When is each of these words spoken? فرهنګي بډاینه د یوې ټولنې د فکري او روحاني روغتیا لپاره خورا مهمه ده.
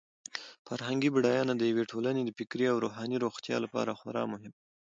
فرهنګي 0.67 1.09
بډاینه 1.15 1.53
د 1.57 1.61
یوې 1.71 1.83
ټولنې 1.91 2.21
د 2.23 2.29
فکري 2.39 2.65
او 2.69 2.77
روحاني 2.85 3.17
روغتیا 3.25 3.57
لپاره 3.65 3.97
خورا 3.99 4.23
مهمه 4.33 4.55
ده. 4.59 4.61